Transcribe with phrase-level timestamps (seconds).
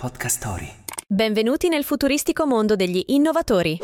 [0.00, 0.68] Podcast Story.
[1.08, 3.80] Benvenuti nel futuristico mondo degli innovatori.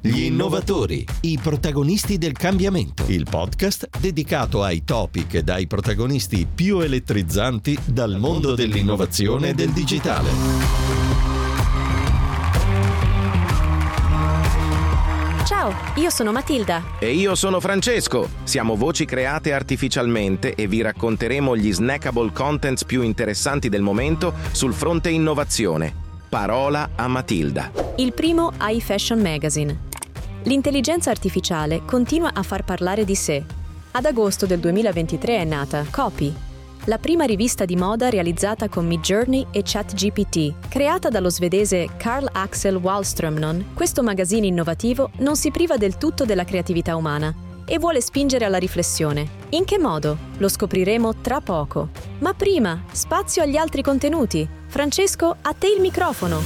[0.00, 3.04] Gli innovatori, i protagonisti del cambiamento.
[3.06, 9.70] Il podcast dedicato ai topic e ai protagonisti più elettrizzanti dal mondo dell'innovazione e del
[9.70, 10.85] digitale.
[15.46, 16.82] Ciao, io sono Matilda.
[16.98, 18.28] E io sono Francesco.
[18.42, 24.74] Siamo voci create artificialmente e vi racconteremo gli snackable contents più interessanti del momento sul
[24.74, 25.94] fronte innovazione.
[26.28, 27.70] Parola a Matilda.
[27.98, 29.82] Il primo iFashion Magazine.
[30.42, 33.44] L'intelligenza artificiale continua a far parlare di sé.
[33.92, 36.34] Ad agosto del 2023 è nata Copy,
[36.86, 40.68] la prima rivista di moda realizzata con Midjourney e ChatGPT.
[40.68, 46.44] Creata dallo svedese Carl Axel Wallströmnon, questo magazzino innovativo non si priva del tutto della
[46.44, 47.34] creatività umana
[47.66, 49.28] e vuole spingere alla riflessione.
[49.50, 50.16] In che modo?
[50.38, 51.88] Lo scopriremo tra poco.
[52.20, 54.48] Ma prima, spazio agli altri contenuti.
[54.68, 56.40] Francesco, a te il microfono.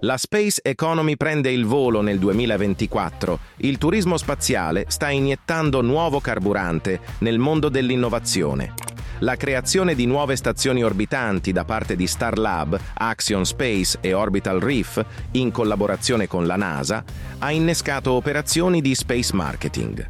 [0.00, 3.38] La space economy prende il volo nel 2024.
[3.58, 8.74] Il turismo spaziale sta iniettando nuovo carburante nel mondo dell'innovazione.
[9.20, 15.02] La creazione di nuove stazioni orbitanti da parte di Starlab, Axion Space e Orbital Reef,
[15.32, 17.02] in collaborazione con la NASA,
[17.38, 20.06] ha innescato operazioni di space marketing.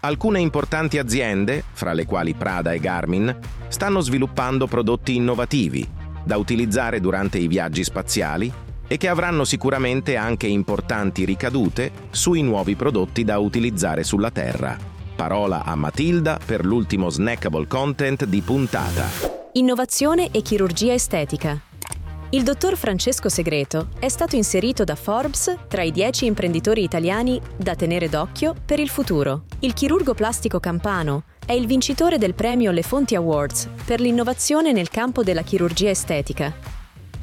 [0.00, 5.86] Alcune importanti aziende, fra le quali Prada e Garmin, stanno sviluppando prodotti innovativi
[6.22, 8.52] da utilizzare durante i viaggi spaziali
[8.86, 14.97] e che avranno sicuramente anche importanti ricadute sui nuovi prodotti da utilizzare sulla Terra.
[15.18, 19.04] Parola a Matilda per l'ultimo snackable content di puntata.
[19.54, 21.60] Innovazione e chirurgia estetica.
[22.30, 27.74] Il dottor Francesco Segreto è stato inserito da Forbes tra i 10 imprenditori italiani da
[27.74, 29.42] tenere d'occhio per il futuro.
[29.58, 34.88] Il chirurgo plastico campano è il vincitore del premio Le Fonti Awards per l'innovazione nel
[34.88, 36.54] campo della chirurgia estetica.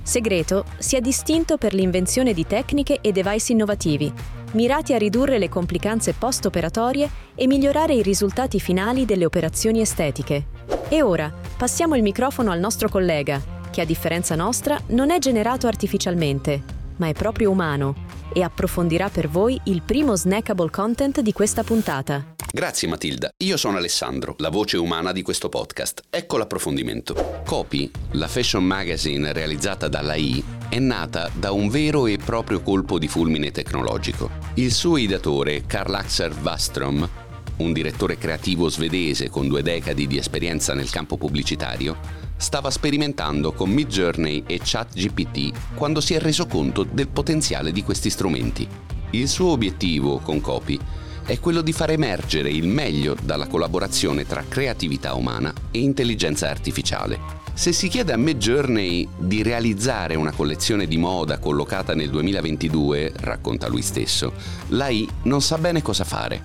[0.04, 5.50] Segreto si è distinto per l'invenzione di tecniche e device innovativi mirati a ridurre le
[5.50, 10.48] complicanze post-operatorie e migliorare i risultati finali delle operazioni estetiche.
[10.90, 15.68] E ora passiamo il microfono al nostro collega, che a differenza nostra non è generato
[15.68, 16.64] artificialmente,
[16.98, 22.34] ma è proprio umano e approfondirà per voi il primo snackable content di questa puntata.
[22.52, 26.04] Grazie Matilda, io sono Alessandro, la voce umana di questo podcast.
[26.10, 27.42] Ecco l'approfondimento.
[27.46, 30.42] Copy, la fashion magazine realizzata dalla I,
[30.76, 34.30] è nata da un vero e proprio colpo di fulmine tecnologico.
[34.56, 37.10] Il suo ideatore, Karl Axel Wastrom,
[37.56, 41.96] un direttore creativo svedese con due decadi di esperienza nel campo pubblicitario,
[42.36, 48.10] stava sperimentando con Midjourney e ChatGPT quando si è reso conto del potenziale di questi
[48.10, 48.68] strumenti.
[49.12, 50.78] Il suo obiettivo con Copy
[51.26, 57.45] è quello di far emergere il meglio dalla collaborazione tra creatività umana e intelligenza artificiale.
[57.56, 63.70] Se si chiede a Midjourney di realizzare una collezione di moda collocata nel 2022, racconta
[63.70, 64.34] lui stesso,
[64.68, 66.44] l'AI non sa bene cosa fare.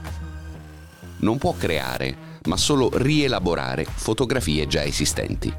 [1.18, 5.52] Non può creare, ma solo rielaborare fotografie già esistenti.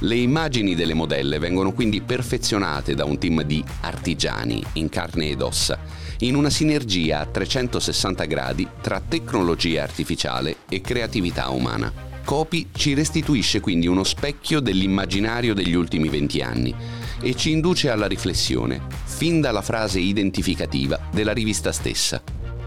[0.00, 5.40] Le immagini delle modelle vengono quindi perfezionate da un team di artigiani in carne ed
[5.40, 5.78] ossa,
[6.18, 12.05] in una sinergia a 360 gradi tra tecnologia artificiale e creatività umana.
[12.26, 16.74] Copy ci restituisce quindi uno specchio dell'immaginario degli ultimi 20 anni
[17.20, 22.20] e ci induce alla riflessione, fin dalla frase identificativa della rivista stessa.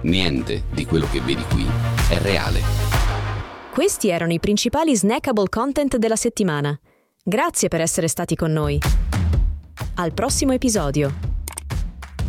[0.03, 1.65] Niente di quello che vedi qui
[2.09, 2.61] è reale.
[3.69, 6.79] Questi erano i principali snackable content della settimana.
[7.21, 8.79] Grazie per essere stati con noi.
[9.95, 11.13] Al prossimo episodio.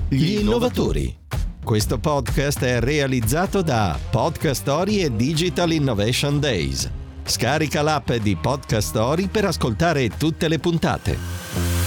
[0.09, 1.17] Gli innovatori.
[1.63, 6.99] Questo podcast è realizzato da Podcast Story e Digital Innovation Days.
[7.31, 11.80] Scarica l'app di Podcast Story per ascoltare tutte le puntate.